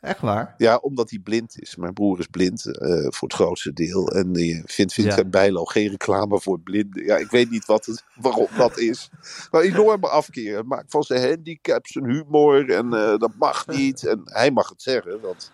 Echt 0.00 0.20
waar? 0.20 0.54
Ja, 0.56 0.76
omdat 0.76 1.10
hij 1.10 1.18
blind 1.18 1.60
is. 1.60 1.76
Mijn 1.76 1.92
broer 1.92 2.18
is 2.18 2.26
blind 2.26 2.66
eh, 2.78 2.88
voor 3.08 3.28
het 3.28 3.36
grootste 3.36 3.72
deel. 3.72 4.08
En 4.08 4.32
die 4.32 4.62
vindt 4.64 4.92
Vincent 4.92 5.16
Ja. 5.16 5.24
Bijlo 5.24 5.64
geen 5.64 5.88
reclame 5.90 6.40
voor 6.40 6.60
blinden. 6.60 7.04
Ja, 7.04 7.16
ik 7.16 7.30
weet 7.30 7.50
niet 7.50 7.64
wat 7.66 7.86
het, 7.86 8.04
waarom 8.20 8.46
dat 8.56 8.78
is. 8.78 9.10
Maar 9.50 9.60
enorme 9.62 10.08
afkeer. 10.08 10.66
Maakt 10.66 10.90
van 10.90 11.02
zijn 11.02 11.28
handicap 11.28 11.86
zijn 11.86 12.10
humor. 12.10 12.70
En 12.70 12.92
eh, 12.94 13.18
dat 13.18 13.32
mag 13.38 13.66
niet. 13.66 14.04
En 14.06 14.20
hij 14.24 14.50
mag 14.50 14.68
het 14.68 14.82
zeggen. 14.82 15.20
Want 15.20 15.52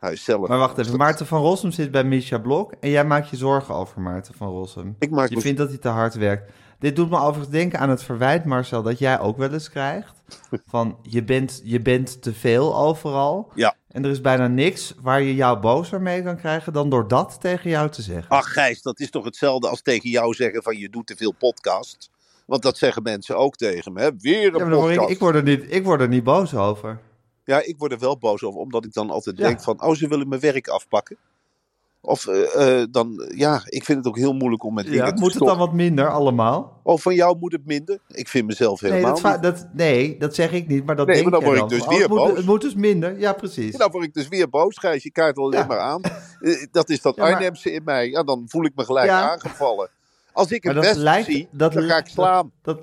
zelf... 0.00 0.48
Maar 0.48 0.58
wacht 0.58 0.78
even, 0.78 0.96
Maarten 0.96 1.26
van 1.26 1.40
Rossum 1.40 1.70
zit 1.70 1.90
bij 1.90 2.04
Misha 2.04 2.38
Blok 2.38 2.72
en 2.80 2.90
jij 2.90 3.04
maakt 3.04 3.28
je 3.28 3.36
zorgen 3.36 3.74
over 3.74 4.00
Maarten 4.00 4.34
van 4.34 4.48
Rossum. 4.48 4.96
Ik 4.98 5.10
maak 5.10 5.28
Je 5.28 5.34
me- 5.34 5.40
vindt 5.40 5.58
dat 5.58 5.68
hij 5.68 5.78
te 5.78 5.88
hard 5.88 6.14
werkt. 6.14 6.52
Dit 6.78 6.96
doet 6.96 7.10
me 7.10 7.16
overigens 7.18 7.48
denken 7.48 7.78
aan 7.78 7.90
het 7.90 8.02
verwijt, 8.02 8.44
Marcel, 8.44 8.82
dat 8.82 8.98
jij 8.98 9.20
ook 9.20 9.36
wel 9.36 9.52
eens 9.52 9.70
krijgt. 9.70 10.22
Van 10.66 10.98
je 11.02 11.24
bent, 11.24 11.60
je 11.64 11.80
bent 11.80 12.22
te 12.22 12.34
veel 12.34 12.76
overal. 12.76 13.50
Ja. 13.54 13.74
En 13.88 14.04
er 14.04 14.10
is 14.10 14.20
bijna 14.20 14.46
niks 14.46 14.94
waar 15.00 15.22
je 15.22 15.34
jou 15.34 15.58
bozer 15.58 16.00
mee 16.00 16.22
kan 16.22 16.36
krijgen 16.36 16.72
dan 16.72 16.90
door 16.90 17.08
dat 17.08 17.36
tegen 17.40 17.70
jou 17.70 17.90
te 17.90 18.02
zeggen. 18.02 18.28
Ach 18.28 18.52
Gijs, 18.52 18.82
dat 18.82 19.00
is 19.00 19.10
toch 19.10 19.24
hetzelfde 19.24 19.68
als 19.68 19.82
tegen 19.82 20.10
jou 20.10 20.34
zeggen 20.34 20.62
van 20.62 20.76
je 20.78 20.88
doet 20.88 21.06
te 21.06 21.16
veel 21.16 21.32
podcast. 21.32 22.10
Want 22.46 22.62
dat 22.62 22.78
zeggen 22.78 23.02
mensen 23.02 23.36
ook 23.36 23.56
tegen 23.56 23.92
me. 23.92 24.00
Hè? 24.00 24.10
Weer 24.18 24.36
een 24.36 24.42
ja, 24.42 24.50
maar 24.50 24.70
dan 24.70 24.80
word 24.80 24.94
podcast. 24.94 25.08
ik, 25.08 25.14
ik, 25.14 25.20
word 25.20 25.34
er 25.34 25.42
niet, 25.42 25.64
ik 25.68 25.84
word 25.84 26.00
er 26.00 26.08
niet 26.08 26.24
boos 26.24 26.54
over. 26.54 26.98
Ja, 27.48 27.62
ik 27.64 27.74
word 27.78 27.92
er 27.92 27.98
wel 27.98 28.18
boos 28.18 28.42
over, 28.42 28.60
omdat 28.60 28.84
ik 28.84 28.92
dan 28.92 29.10
altijd 29.10 29.38
Ja. 29.38 29.46
denk 29.46 29.60
van, 29.62 29.82
oh, 29.82 29.94
ze 29.94 30.08
willen 30.08 30.28
mijn 30.28 30.40
werk 30.40 30.68
afpakken. 30.68 31.16
Of 32.00 32.26
eh, 32.26 32.80
eh, 32.80 32.86
dan, 32.90 33.30
ja, 33.34 33.62
ik 33.64 33.84
vind 33.84 33.98
het 33.98 34.06
ook 34.06 34.16
heel 34.16 34.32
moeilijk 34.32 34.64
om 34.64 34.74
met 34.74 34.84
dingen 34.84 35.04
Ja, 35.04 35.12
te 35.12 35.20
moet 35.20 35.34
het 35.34 35.42
dan 35.42 35.58
wat 35.58 35.72
minder 35.72 36.10
allemaal? 36.10 36.80
Oh, 36.82 36.98
van 36.98 37.14
jou 37.14 37.38
moet 37.38 37.52
het 37.52 37.66
minder? 37.66 37.98
Ik 38.08 38.28
vind 38.28 38.46
mezelf 38.46 38.80
Nee 38.80 38.90
helemaal 38.92 39.10
dat, 39.12 39.20
va- 39.20 39.32
niet. 39.32 39.42
dat, 39.42 39.68
nee, 39.72 40.18
dat 40.18 40.34
zeg 40.34 40.52
ik 40.52 40.66
niet, 40.68 40.84
maar 40.86 40.96
dat 40.96 41.06
Nee, 41.06 41.14
denk 41.16 41.30
maar 41.30 41.40
dan 41.40 41.48
word 41.48 41.62
ik 41.62 41.68
dan. 41.68 41.78
dus 41.78 41.86
Oh, 41.86 41.88
het 41.88 41.98
weer 41.98 42.08
moet, 42.08 42.18
boos. 42.18 42.36
Het 42.36 42.46
moet 42.46 42.60
dus 42.60 42.74
minder, 42.74 43.18
ja 43.18 43.32
precies. 43.32 43.76
Nou 43.76 43.90
word 43.90 44.04
ik 44.04 44.14
dus 44.14 44.28
weer 44.28 44.48
boos, 44.48 44.78
Gijs. 44.78 45.02
Je 45.02 45.10
kaart 45.12 45.36
alleen 45.38 45.58
Ja. 45.60 45.66
maar 45.66 45.78
aan. 45.80 46.00
Eh, 46.40 46.66
Dat 46.70 46.88
is 46.88 47.02
dat 47.02 47.16
Ja, 47.16 47.22
maar- 47.22 47.30
in 47.64 47.84
mij. 47.84 48.08
Ja, 48.10 48.22
dan 48.22 48.44
voel 48.46 48.64
ik 48.64 48.72
me 48.74 48.84
gelijk 48.84 49.08
aangevallen. 49.10 49.88
Als 50.32 50.50
ik 50.50 50.62
dat 50.62 50.74
best 50.80 50.96
lijkt- 50.96 51.26
zie, 51.26 51.48
dat 51.52 51.72
dan 51.72 51.82
ga 51.82 51.96
ik 51.96 52.06
slaan. 52.06 52.52
Dat, 52.62 52.80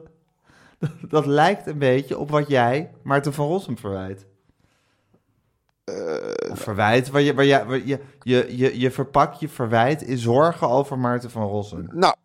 dat, 0.80 0.90
dat 1.10 1.26
lijkt 1.26 1.68
een 1.68 1.78
beetje 1.80 2.18
op 2.18 2.30
wat 2.30 2.48
jij 2.48 2.92
Maarten 3.04 3.34
van 3.34 3.48
Rossum 3.48 3.78
verwijt. 3.78 4.26
Of 6.52 6.60
verwijt, 6.60 7.10
waar 7.10 7.22
je, 7.22 7.34
waar 7.34 7.46
je, 7.46 7.66
waar 7.66 7.86
je, 7.86 8.00
je, 8.22 8.58
je, 8.58 8.80
je 8.80 8.92
verpakt 8.92 9.40
je 9.40 9.50
verwijt 9.50 10.02
in 10.02 10.18
zorgen 10.18 10.70
over 10.70 11.00
Maarten 11.00 11.32
van 11.32 11.48
Rossum. 11.48 11.90
Nou, 11.92 12.16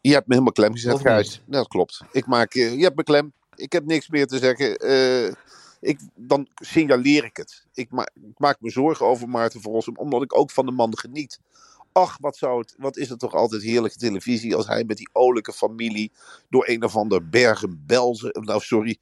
je 0.00 0.12
hebt 0.12 0.26
me 0.26 0.32
helemaal 0.32 0.52
klem 0.52 0.72
gezet, 0.72 1.00
Gijs. 1.00 1.42
Dat 1.46 1.68
klopt. 1.68 2.02
Ik 2.12 2.26
maak, 2.26 2.54
eh, 2.54 2.74
je 2.76 2.82
hebt 2.82 2.96
me 2.96 3.02
klem. 3.02 3.32
Ik 3.54 3.72
heb 3.72 3.84
niks 3.84 4.08
meer 4.08 4.26
te 4.26 4.38
zeggen. 4.38 4.76
Eh, 4.76 5.32
ik, 5.80 6.00
dan 6.14 6.48
signaleer 6.54 7.24
ik 7.24 7.36
het. 7.36 7.66
Ik, 7.74 7.90
ma 7.90 8.02
ik 8.02 8.38
maak 8.38 8.60
me 8.60 8.70
zorgen 8.70 9.06
over 9.06 9.28
Maarten 9.28 9.60
van 9.60 9.72
Rossum, 9.72 9.96
omdat 9.96 10.22
ik 10.22 10.38
ook 10.38 10.50
van 10.50 10.66
de 10.66 10.72
man 10.72 10.98
geniet. 10.98 11.40
Ach, 11.92 12.16
wat, 12.20 12.36
zou 12.36 12.60
het, 12.60 12.74
wat 12.78 12.96
is 12.96 13.08
het 13.08 13.18
toch 13.18 13.34
altijd 13.34 13.62
heerlijke 13.62 13.98
televisie 13.98 14.56
als 14.56 14.66
hij 14.66 14.84
met 14.84 14.96
die 14.96 15.08
olijke 15.12 15.52
familie 15.52 16.12
door 16.48 16.68
een 16.68 16.84
of 16.84 16.96
ander 16.96 17.28
Bergen-Belzen, 17.28 18.30
nou 18.40 18.60
sorry, 18.60 18.98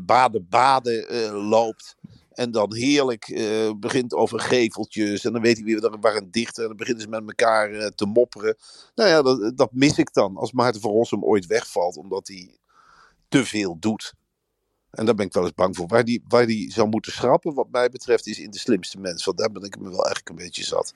Baden-Baden 0.00 1.32
loopt. 1.32 1.96
En 2.36 2.50
dan 2.50 2.74
heerlijk 2.74 3.28
eh, 3.28 3.70
begint 3.76 4.14
over 4.14 4.40
geveltjes. 4.40 5.24
En 5.24 5.32
dan 5.32 5.42
weet 5.42 5.56
hij 5.56 5.64
weer 5.64 5.84
er 5.84 6.00
waren 6.00 6.30
dichter. 6.30 6.62
En 6.62 6.68
dan 6.68 6.76
beginnen 6.76 7.02
ze 7.02 7.08
met 7.08 7.22
elkaar 7.26 7.70
eh, 7.70 7.86
te 7.86 8.06
mopperen. 8.06 8.56
Nou 8.94 9.10
ja, 9.10 9.22
dat, 9.22 9.56
dat 9.56 9.72
mis 9.72 9.98
ik 9.98 10.12
dan. 10.12 10.36
Als 10.36 10.52
Maarten 10.52 10.80
van 10.80 10.90
Rossum 10.90 11.24
ooit 11.24 11.46
wegvalt. 11.46 11.96
Omdat 11.96 12.28
hij 12.28 12.58
te 13.28 13.44
veel 13.44 13.76
doet. 13.78 14.14
En 14.90 15.06
daar 15.06 15.14
ben 15.14 15.26
ik 15.26 15.32
wel 15.32 15.42
eens 15.42 15.54
bang 15.54 15.76
voor. 15.76 15.86
Waar 15.86 16.04
die, 16.04 16.24
waar 16.28 16.46
die 16.46 16.72
zou 16.72 16.88
moeten 16.88 17.12
schrappen, 17.12 17.54
wat 17.54 17.70
mij 17.70 17.88
betreft, 17.88 18.26
is 18.26 18.38
in 18.38 18.50
de 18.50 18.58
slimste 18.58 19.00
mens. 19.00 19.24
Want 19.24 19.38
daar 19.38 19.52
ben 19.52 19.62
ik 19.62 19.78
me 19.78 19.88
wel 19.90 20.04
eigenlijk 20.04 20.28
een 20.28 20.44
beetje 20.44 20.64
zat. 20.64 20.94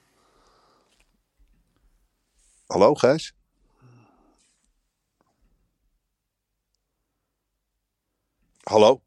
Hallo, 2.67 2.95
Gijs? 2.95 3.35
Hallo? 8.63 9.01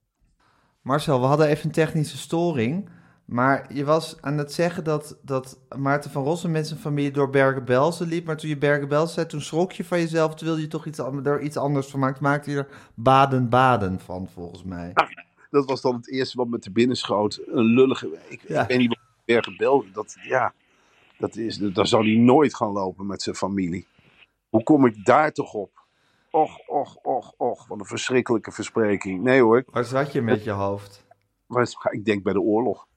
Marcel, 0.84 1.20
we 1.20 1.26
hadden 1.26 1.48
even 1.48 1.66
een 1.66 1.72
technische 1.72 2.18
storing. 2.18 2.90
Maar 3.26 3.74
je 3.74 3.84
was 3.86 4.18
aan 4.22 4.38
het 4.38 4.54
zeggen 4.54 4.84
dat, 4.84 5.18
dat 5.22 5.60
Maarten 5.78 6.12
van 6.12 6.24
Rossum 6.24 6.52
met 6.52 6.68
zijn 6.68 6.80
familie 6.80 7.12
door 7.12 7.30
Bergen-Belsen 7.30 8.08
liep. 8.08 8.26
Maar 8.26 8.38
toen 8.38 8.50
je 8.50 8.58
Bergen-Belsen 8.58 9.14
zei, 9.14 9.26
toen 9.28 9.42
schrok 9.42 9.72
je 9.72 9.84
van 9.84 10.00
jezelf. 10.00 10.36
Toen 10.36 10.48
wilde 10.48 10.62
je 10.62 10.68
toch 10.68 10.86
iets, 10.86 11.00
an- 11.00 11.26
er 11.26 11.42
iets 11.42 11.58
anders 11.58 11.88
van 11.88 12.00
maken. 12.00 12.24
Maakte 12.24 12.52
je 12.52 12.58
er 12.58 12.68
Baden-Baden 12.94 14.00
van, 14.00 14.30
volgens 14.34 14.64
mij. 14.64 14.94
Dat 15.50 15.66
was 15.66 15.82
dan 15.82 15.96
het 15.96 16.10
eerste 16.12 16.38
wat 16.38 16.48
me 16.48 16.60
te 16.60 16.72
binnen 16.72 16.98
schoot. 16.98 17.42
Een 17.48 17.64
lullige. 17.66 18.18
Ik, 18.28 18.42
Ja. 18.48 18.62
ik 18.62 18.68
weet 18.68 18.78
niet 18.78 18.88
wat 18.88 18.98
Bergen-Belsen. 19.26 19.94
Dat, 19.94 20.16
ja, 20.24 20.54
dat 21.18 21.36
is, 21.36 21.58
daar 21.58 21.88
zou 21.88 22.06
hij 22.06 22.16
nooit 22.18 22.56
gaan 22.56 22.72
lopen 22.72 23.06
met 23.06 23.22
zijn 23.22 23.36
familie. 23.36 23.88
Hoe 24.50 24.64
kom 24.64 24.86
ik 24.86 25.06
daar 25.06 25.32
toch 25.32 25.54
op? 25.54 25.83
Och, 26.34 26.60
och, 26.68 26.98
och, 27.06 27.34
och. 27.38 27.68
Wat 27.68 27.80
een 27.80 27.86
verschrikkelijke 27.86 28.52
verspreking. 28.52 29.22
Nee 29.24 29.42
hoor. 29.42 29.64
Waar 29.72 29.84
zat 29.84 30.12
je 30.12 30.22
met 30.22 30.44
je 30.44 30.52
hoofd? 30.52 31.06
Ik 31.92 32.06
denk 32.06 32.24
bij 32.24 32.34
de 32.34 32.42
oorlog. 32.42 32.88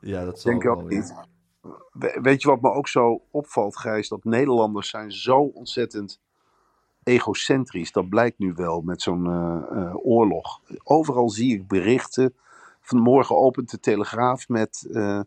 Ja, 0.00 0.24
dat 0.24 0.40
zal 0.40 0.50
Denk 0.50 0.62
wel 0.62 0.72
ook 0.72 0.88
weer. 0.88 0.98
niet. 0.98 1.14
We- 1.92 2.18
Weet 2.22 2.42
je 2.42 2.48
wat 2.48 2.60
me 2.60 2.70
ook 2.70 2.88
zo 2.88 3.22
opvalt, 3.30 3.76
Gijs? 3.78 4.08
Dat 4.08 4.24
Nederlanders 4.24 4.88
zijn 4.90 5.12
zo 5.12 5.38
ontzettend 5.40 6.20
egocentrisch. 7.02 7.92
Dat 7.92 8.08
blijkt 8.08 8.38
nu 8.38 8.52
wel 8.52 8.80
met 8.80 9.02
zo'n 9.02 9.26
eh, 9.26 9.78
eh, 9.82 9.94
oorlog. 9.96 10.60
Overal 10.84 11.28
zie 11.30 11.54
ik 11.54 11.66
berichten. 11.68 12.34
Vanmorgen 12.80 13.36
opent 13.36 13.70
de 13.70 13.80
Telegraaf 13.80 14.48
met 14.48 14.88
eh, 14.92 15.20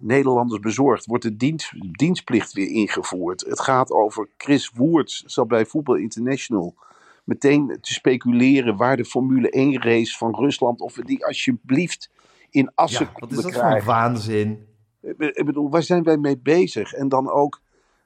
Nederlanders 0.00 0.60
bezorgd. 0.60 1.06
Wordt 1.06 1.22
de 1.22 1.36
dienst, 1.36 1.72
dienstplicht 1.92 2.52
weer 2.52 2.68
ingevoerd. 2.68 3.40
Het 3.40 3.60
gaat 3.60 3.90
over 3.90 4.28
Chris 4.36 4.70
Woerts, 4.74 5.22
zat 5.26 5.48
bij 5.48 5.66
Voetbal 5.66 5.94
International. 5.94 6.74
Meteen 7.24 7.78
te 7.80 7.92
speculeren 7.92 8.76
waar 8.76 8.96
de 8.96 9.04
Formule 9.04 9.50
1 9.50 9.82
race 9.82 10.16
van 10.16 10.34
Rusland... 10.34 10.80
of 10.80 10.94
we 10.94 11.04
die 11.04 11.26
alsjeblieft 11.26 12.10
in 12.50 12.70
Assen 12.74 13.06
Ja, 13.06 13.20
wat 13.20 13.32
is 13.32 13.42
dat 13.42 13.52
voor 13.52 13.82
waanzin? 13.84 14.66
Ik 15.16 15.44
bedoel, 15.44 15.70
waar 15.70 15.82
zijn 15.82 16.02
wij 16.02 16.16
mee 16.16 16.38
bezig? 16.38 16.92
En 16.92 17.08
dan 17.08 17.30
ook 17.30 17.60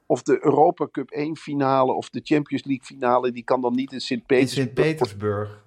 of 0.07 0.23
de 0.23 0.45
Europa 0.45 0.89
Cup 0.93 1.11
1 1.11 1.37
finale 1.37 1.93
of 1.93 2.11
de 2.11 2.21
Champions 2.23 2.65
League 2.65 2.85
finale, 2.85 3.33
die 3.33 3.45
kan 3.45 3.61
dan 3.61 3.75
niet 3.75 3.91
in 3.91 3.95
In 3.95 4.01
Sint-Petersburg. 4.01 4.67
Sint-Petersburg. 4.67 5.65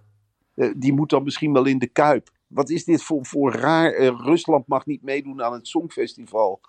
Eh, 0.53 0.71
die 0.75 0.93
moet 0.93 1.09
dan 1.09 1.23
misschien 1.23 1.53
wel 1.53 1.65
in 1.65 1.79
de 1.79 1.87
Kuip. 1.87 2.29
Wat 2.47 2.69
is 2.69 2.85
dit 2.85 3.03
voor, 3.03 3.25
voor 3.25 3.53
raar? 3.53 3.93
Eh, 3.93 4.07
Rusland 4.07 4.67
mag 4.67 4.85
niet 4.85 5.03
meedoen 5.03 5.43
aan 5.43 5.53
het 5.53 5.67
Songfestival. 5.67 6.61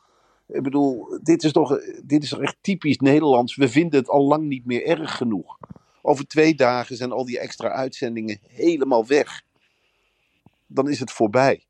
Ik 0.49 0.63
bedoel, 0.63 1.19
dit 1.23 1.45
is 1.45 1.53
toch 1.53 1.79
dit 2.05 2.23
is 2.23 2.33
echt 2.33 2.57
typisch 2.61 2.99
Nederlands. 2.99 3.57
We 3.57 3.69
vinden 3.69 3.99
het 3.99 4.09
al 4.09 4.27
lang 4.27 4.45
niet 4.45 4.67
meer 4.67 4.87
erg 4.87 5.17
genoeg. 5.17 5.59
Over 6.03 6.27
twee 6.27 6.55
dagen 6.55 6.97
zijn 6.97 7.13
al 7.13 7.25
die 7.25 7.39
extra 7.39 7.69
uitzendingen 7.69 8.39
helemaal 8.43 9.07
weg. 9.07 9.43
Dan 10.67 10.89
is 10.89 11.01
het 11.01 11.13
voorbij. 11.13 11.67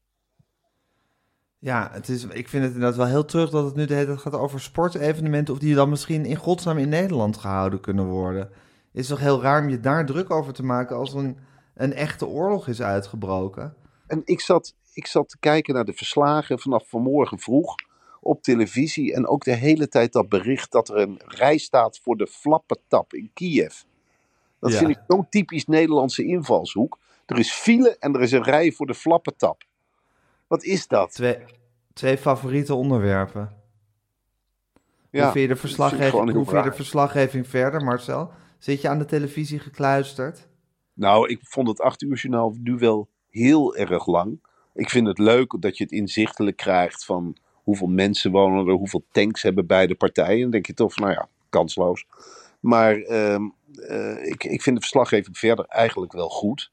Ja, 1.58 1.88
het 1.92 2.08
is, 2.08 2.24
ik 2.24 2.48
vind 2.48 2.64
het 2.64 2.72
inderdaad 2.72 2.96
wel 2.96 3.06
heel 3.06 3.24
terug 3.24 3.50
dat 3.50 3.64
het 3.64 3.74
nu 3.74 3.84
de 3.84 4.18
gaat 4.18 4.34
over 4.34 4.60
sportevenementen. 4.60 5.54
Of 5.54 5.60
die 5.60 5.74
dan 5.74 5.88
misschien 5.88 6.24
in 6.24 6.36
godsnaam 6.36 6.78
in 6.78 6.88
Nederland 6.88 7.36
gehouden 7.36 7.80
kunnen 7.80 8.06
worden. 8.06 8.50
Is 8.92 9.06
toch 9.06 9.18
heel 9.18 9.42
raar 9.42 9.62
om 9.62 9.68
je 9.68 9.80
daar 9.80 10.06
druk 10.06 10.30
over 10.30 10.52
te 10.52 10.64
maken 10.64 10.96
als 10.96 11.12
er 11.12 11.18
een, 11.18 11.38
een 11.74 11.92
echte 11.92 12.26
oorlog 12.26 12.68
is 12.68 12.82
uitgebroken. 12.82 13.74
En 14.08 14.22
ik 14.24 14.40
zat, 14.40 14.74
ik 14.92 15.06
zat 15.06 15.28
te 15.28 15.38
kijken 15.38 15.74
naar 15.74 15.84
de 15.84 15.92
verslagen 15.92 16.58
vanaf 16.58 16.88
vanmorgen 16.88 17.38
vroeg 17.38 17.74
op 18.20 18.42
televisie. 18.42 19.14
En 19.14 19.26
ook 19.26 19.44
de 19.44 19.54
hele 19.54 19.88
tijd 19.88 20.12
dat 20.12 20.28
bericht 20.28 20.72
dat 20.72 20.88
er 20.88 20.96
een 20.96 21.20
rij 21.24 21.58
staat 21.58 21.98
voor 21.98 22.16
de 22.16 22.26
Flappetap 22.26 23.12
in 23.12 23.30
Kiev. 23.34 23.74
Dat 24.60 24.72
Ja. 24.72 24.78
vind 24.78 24.90
ik 24.90 24.98
zo'n 25.08 25.28
typisch 25.28 25.66
Nederlandse 25.66 26.24
invalshoek. 26.24 26.98
Er 27.26 27.38
is 27.38 27.52
file 27.52 27.96
en 27.98 28.14
er 28.14 28.20
is 28.20 28.32
een 28.32 28.42
rij 28.42 28.72
voor 28.72 28.86
de 28.86 28.94
Flappetap. 28.94 29.64
Wat 30.46 30.64
is 30.64 30.86
dat? 30.86 31.12
Twee, 31.12 31.36
twee 31.92 32.18
favoriete 32.18 32.74
onderwerpen. 32.74 33.56
Ja, 35.10 35.22
hoe 35.22 35.32
vind 35.32 35.48
je 35.48 35.54
de 35.54 35.60
verslaggeving, 35.60 36.32
hoe 36.32 36.44
vind 36.44 36.64
je 36.64 36.70
de 36.70 36.76
verslaggeving 36.76 37.48
verder, 37.48 37.84
Marcel? 37.84 38.30
Zit 38.58 38.80
je 38.80 38.88
aan 38.88 38.98
de 38.98 39.04
televisie 39.04 39.58
gekluisterd? 39.58 40.48
Nou, 40.92 41.28
ik 41.28 41.38
vond 41.42 41.68
het 41.68 41.80
acht 41.80 42.02
uur 42.02 42.16
journaal 42.16 42.54
nu 42.60 42.74
wel 42.74 43.08
heel 43.30 43.76
erg 43.76 44.06
lang. 44.06 44.40
Ik 44.74 44.90
vind 44.90 45.06
het 45.06 45.18
leuk 45.18 45.56
dat 45.60 45.76
je 45.76 45.84
het 45.84 45.92
inzichtelijk 45.92 46.56
krijgt 46.56 47.04
van 47.04 47.36
hoeveel 47.62 47.86
mensen 47.86 48.30
wonen 48.30 48.66
er, 48.66 48.72
hoeveel 48.72 49.04
tanks 49.12 49.42
hebben 49.42 49.66
beide 49.66 49.94
partijen. 49.94 50.40
Dan 50.40 50.50
denk 50.50 50.66
je 50.66 50.74
toch 50.74 50.92
van, 50.92 51.02
nou 51.02 51.14
ja, 51.14 51.28
kansloos. 51.48 52.06
Maar 52.60 52.96
ehm, 52.96 53.42
eh, 53.88 54.26
ik, 54.26 54.44
ik 54.44 54.62
vind 54.62 54.76
de 54.76 54.82
verslaggeving 54.82 55.38
verder 55.38 55.64
eigenlijk 55.64 56.12
wel 56.12 56.28
goed. 56.28 56.70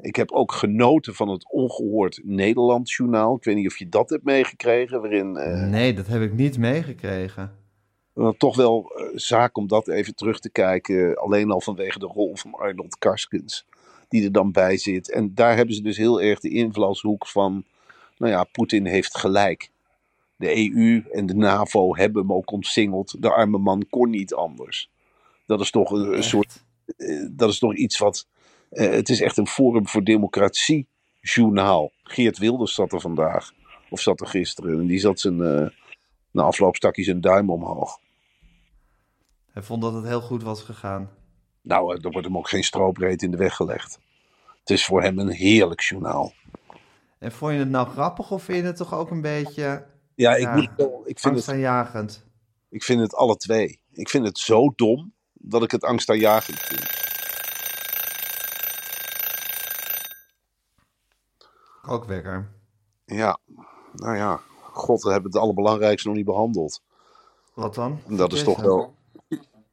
Ik 0.00 0.16
heb 0.16 0.32
ook 0.32 0.52
genoten 0.52 1.14
van 1.14 1.28
het 1.28 1.50
ongehoord 1.52 2.20
Nederland 2.24 2.90
journaal. 2.90 3.36
Ik 3.36 3.44
weet 3.44 3.56
niet 3.56 3.66
of 3.66 3.78
je 3.78 3.88
dat 3.88 4.10
hebt 4.10 4.24
meegekregen, 4.24 5.00
waarin... 5.00 5.36
eh, 5.36 5.68
Nee, 5.68 5.94
dat 5.94 6.06
heb 6.06 6.22
ik 6.22 6.32
niet 6.32 6.58
meegekregen. 6.58 7.52
wel 8.12 8.36
toch 8.36 8.56
wel 8.56 8.92
eh, 8.96 9.06
zaak 9.14 9.56
om 9.56 9.66
dat 9.66 9.88
even 9.88 10.14
terug 10.14 10.40
te 10.40 10.50
kijken. 10.50 11.16
Alleen 11.16 11.50
al 11.50 11.60
vanwege 11.60 11.98
de 11.98 12.06
rol 12.06 12.36
van 12.36 12.52
Arnold 12.54 12.98
Karskens. 12.98 13.66
Die 14.08 14.24
er 14.24 14.32
dan 14.32 14.52
bij 14.52 14.76
zit. 14.76 15.10
En 15.10 15.34
daar 15.34 15.56
hebben 15.56 15.74
ze 15.74 15.82
dus 15.82 15.96
heel 15.96 16.20
erg 16.22 16.40
de 16.40 16.50
invalshoek 16.50 17.26
van. 17.26 17.64
Nou 18.16 18.32
ja, 18.32 18.44
Poetin 18.44 18.86
heeft 18.86 19.18
gelijk. 19.18 19.70
De 20.36 20.56
EU 20.72 21.04
en 21.12 21.26
de 21.26 21.34
NAVO 21.34 21.96
hebben 21.96 22.22
hem 22.22 22.32
ook 22.32 22.50
omsingeld. 22.50 23.22
De 23.22 23.30
arme 23.32 23.58
man 23.58 23.86
kon 23.90 24.10
niet 24.10 24.34
anders. 24.34 24.90
Dat 25.46 25.60
is 25.60 25.70
toch 25.70 25.90
een, 25.90 26.16
een 26.16 26.22
soort. 26.22 26.64
eh, 26.96 27.26
dat 27.30 27.50
is 27.50 27.58
toch 27.58 27.74
iets 27.74 27.98
wat. 27.98 28.26
eh, 28.70 28.90
het 28.90 29.08
is 29.08 29.20
echt 29.20 29.36
een 29.36 29.46
Forum 29.46 29.88
voor 29.88 30.04
Democratie 30.04 30.86
journaal. 31.20 31.92
Geert 32.02 32.38
Wilders 32.38 32.74
zat 32.74 32.92
er 32.92 33.00
vandaag. 33.00 33.52
Of 33.90 34.00
zat 34.00 34.20
er 34.20 34.26
gisteren. 34.26 34.80
En 34.80 34.86
die 34.86 34.98
zat 34.98 35.20
zijn. 35.20 35.42
eh 35.42 35.66
na 36.30 36.42
afloop 36.42 36.76
stak 36.76 36.96
hij 36.96 37.04
zijn 37.04 37.20
duim 37.20 37.50
omhoog. 37.50 37.98
Hij 39.52 39.62
vond 39.62 39.82
dat 39.82 39.94
het 39.94 40.04
heel 40.04 40.20
goed 40.20 40.42
was 40.42 40.62
gegaan. 40.62 41.10
Nou, 41.68 42.00
er 42.00 42.10
wordt 42.10 42.26
hem 42.26 42.36
ook 42.36 42.48
geen 42.48 42.64
stroopreed 42.64 43.22
in 43.22 43.30
de 43.30 43.36
weg 43.36 43.54
gelegd. 43.54 43.98
Het 44.60 44.70
is 44.70 44.84
voor 44.84 45.02
hem 45.02 45.18
een 45.18 45.28
heerlijk 45.28 45.80
journaal. 45.80 46.32
En 47.18 47.32
vond 47.32 47.52
je 47.52 47.58
het 47.58 47.68
nou 47.68 47.88
grappig 47.88 48.30
of 48.30 48.42
vind 48.42 48.58
je 48.58 48.64
het 48.64 48.76
toch 48.76 48.94
ook 48.94 49.10
een 49.10 49.20
beetje 49.20 49.86
Ja, 50.14 50.34
ik, 50.34 50.42
Ja, 50.42 50.54
moet 50.54 50.70
wel, 50.76 51.02
ik, 51.04 51.18
vind 51.18 51.22
het, 51.22 51.34
angstaanjagend? 51.34 52.24
ik 52.68 52.82
vind 52.82 53.00
het 53.00 53.14
alle 53.14 53.36
twee. 53.36 53.80
Ik 53.92 54.08
vind 54.08 54.26
het 54.26 54.38
zo 54.38 54.72
dom 54.76 55.12
dat 55.32 55.62
ik 55.62 55.70
het 55.70 55.84
angstaanjagend 55.84 56.58
vind. 56.58 56.96
Ook 61.88 62.04
wekker. 62.04 62.48
Ja, 63.04 63.38
nou 63.92 64.16
ja. 64.16 64.40
God, 64.72 65.02
we 65.02 65.10
hebben 65.10 65.30
het 65.30 65.40
allerbelangrijkste 65.40 66.08
nog 66.08 66.16
niet 66.16 66.26
behandeld. 66.26 66.82
Wat 67.54 67.74
dan? 67.74 68.00
En 68.06 68.16
dat 68.16 68.32
is 68.32 68.42
toch 68.42 68.60
wel... 68.60 68.96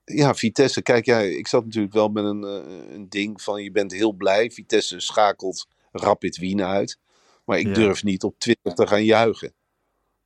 Ja, 0.05 0.33
Vitesse. 0.35 0.81
Kijk, 0.81 1.05
ja, 1.05 1.19
ik 1.19 1.47
zat 1.47 1.63
natuurlijk 1.65 1.93
wel 1.93 2.07
met 2.07 2.23
een, 2.23 2.43
eh, 2.43 2.93
een 2.93 3.09
ding 3.09 3.41
van 3.41 3.63
je 3.63 3.71
bent 3.71 3.91
heel 3.91 4.11
blij. 4.13 4.51
Vitesse 4.51 4.99
schakelt 4.99 5.67
Rapid 5.91 6.37
Wien 6.37 6.63
uit. 6.63 6.99
Maar 7.45 7.59
ik 7.59 7.67
Ja. 7.67 7.73
durf 7.73 8.03
niet 8.03 8.23
op 8.23 8.39
Twitter 8.39 8.73
te 8.73 8.87
gaan 8.87 9.03
juichen. 9.05 9.53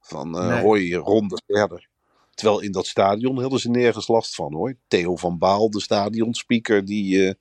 Van 0.02 0.38
eh 0.40 0.48
Nee. 0.48 0.62
hoi, 0.62 0.96
ronde 0.96 1.42
verder. 1.48 1.88
Terwijl 2.34 2.60
in 2.60 2.72
dat 2.72 2.88
stadion 2.88 3.42
hadden 3.42 3.60
ze 3.60 3.70
nergens 3.70 4.08
last 4.08 4.36
van 4.36 4.54
hoor. 4.54 4.76
Theo 4.88 5.16
van 5.16 5.38
Baal, 5.38 5.70
de 5.70 5.82
stadionspeaker, 5.82 6.86
die 6.86 7.28
eh, 7.28 7.34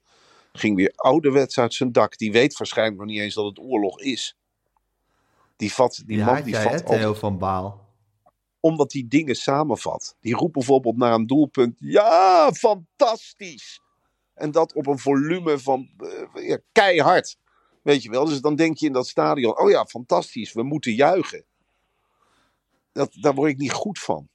ging 0.52 0.76
weer 0.76 0.92
ouderwets 0.94 1.58
uit 1.58 1.74
zijn 1.74 1.92
dak. 1.92 2.18
Die 2.18 2.32
weet 2.32 2.56
waarschijnlijk 2.56 2.98
nog 2.98 3.06
niet 3.06 3.18
eens 3.20 3.34
dat 3.34 3.44
het 3.44 3.58
oorlog 3.58 4.00
is. 4.00 4.36
Die, 5.56 5.72
vat, 5.72 5.94
die 5.96 6.06
Die 6.06 6.16
man 6.24 6.34
haat 6.34 6.44
die 6.44 6.52
jij, 6.52 6.62
vat 6.62 6.72
hè, 6.72 6.82
Theo 6.82 7.14
van 7.14 7.38
Baal. 7.38 7.87
Omdat 8.68 8.92
hij 8.92 9.04
dingen 9.08 9.34
samenvat. 9.34 10.16
Die 10.20 10.34
roept 10.34 10.52
bijvoorbeeld 10.52 10.96
naar 10.96 11.14
een 11.14 11.26
doelpunt: 11.26 11.76
Ja, 11.78 12.52
fantastisch! 12.52 13.80
En 14.34 14.50
dat 14.50 14.74
op 14.74 14.86
een 14.86 14.98
volume 14.98 15.58
van 15.58 15.88
eh, 16.34 16.48
ja, 16.48 16.58
keihard. 16.72 17.36
Weet 17.82 18.02
je 18.02 18.10
wel? 18.10 18.24
Dus 18.24 18.40
dan 18.40 18.56
denk 18.56 18.76
je 18.76 18.86
in 18.86 18.92
dat 18.92 19.08
stadion: 19.08 19.58
Oh 19.58 19.70
ja, 19.70 19.84
fantastisch, 19.84 20.52
we 20.52 20.62
moeten 20.62 20.92
juichen. 20.92 21.44
Dat, 22.92 23.16
daar 23.20 23.34
word 23.34 23.50
ik 23.50 23.58
niet 23.58 23.72
goed 23.72 23.98
van. 23.98 24.28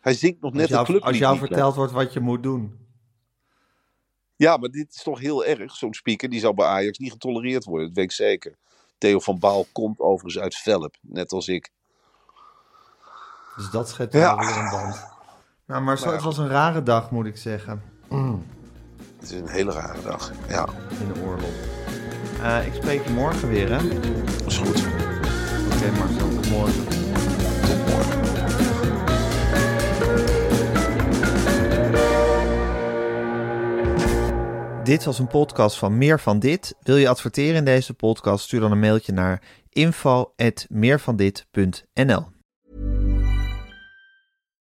Hij 0.00 0.14
zingt 0.14 0.40
nog 0.40 0.52
net 0.52 0.68
jou, 0.68 0.84
club 0.84 1.02
als 1.02 1.18
jou 1.18 1.38
verteld 1.38 1.74
wordt 1.74 1.92
wat 1.92 2.12
je 2.12 2.20
moet 2.20 2.42
doen. 2.42 2.78
Ja, 4.36 4.56
maar 4.56 4.70
dit 4.70 4.94
is 4.94 5.02
toch 5.02 5.20
heel 5.20 5.44
erg. 5.44 5.76
Zo'n 5.76 5.94
speaker 5.94 6.28
die 6.28 6.40
zou 6.40 6.54
bij 6.54 6.66
Ajax 6.66 6.98
niet 6.98 7.12
getolereerd 7.12 7.64
worden. 7.64 7.86
Dat 7.86 7.96
weet 7.96 8.04
ik 8.04 8.12
zeker. 8.12 8.56
Theo 8.98 9.18
van 9.18 9.38
Baal 9.38 9.66
komt 9.72 9.98
overigens 9.98 10.42
uit 10.42 10.56
Velp, 10.56 10.96
net 11.00 11.32
als 11.32 11.48
ik. 11.48 11.70
Dus 13.60 13.70
dat 13.70 13.88
schept 13.88 14.12
Ja. 14.12 14.36
wel 14.36 14.46
weer 14.46 14.56
een 14.56 14.70
band. 14.70 15.06
Nou, 15.66 15.82
maar 15.82 15.98
zo, 15.98 16.12
het 16.12 16.22
was 16.22 16.38
een 16.38 16.48
rare 16.48 16.82
dag, 16.82 17.10
moet 17.10 17.26
ik 17.26 17.36
zeggen. 17.36 17.82
Het 19.18 19.30
is 19.30 19.30
een 19.30 19.48
hele 19.48 19.72
rare 19.72 20.02
dag. 20.02 20.30
Ja, 20.48 20.66
In 21.00 21.12
de 21.12 21.20
oorlog. 21.20 21.50
Eh, 22.42 22.66
ik 22.66 22.74
spreek 22.74 23.04
je 23.04 23.10
morgen 23.12 23.48
weer, 23.48 23.68
hè? 23.68 23.76
Oké, 23.84 24.00
dat 24.38 24.46
is 24.46 24.58
goed. 24.58 24.86
Marcel, 25.98 26.28
tot 26.28 26.50
morgen. 26.50 26.84
Tot 27.64 27.86
morgen. 27.88 28.18
Dit 34.84 35.04
was 35.04 35.18
een 35.18 35.26
podcast 35.26 35.78
van 35.78 35.98
Meer 35.98 36.20
van 36.20 36.38
Dit. 36.38 36.74
Wil 36.82 36.96
je 36.96 37.08
adverteren 37.08 37.54
in 37.56 37.64
deze 37.64 37.94
podcast? 37.94 38.44
Stuur 38.44 38.60
dan 38.60 38.72
een 38.72 38.80
mailtje 38.80 39.12
naar 39.12 39.42
info.meervandit.nl 39.68 42.26